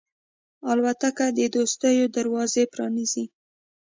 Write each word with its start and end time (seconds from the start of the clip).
الوتکه 0.71 1.25
د 1.37 1.39
دوستیو 1.55 2.05
دروازې 2.15 2.63
پرانیزي. 2.73 3.25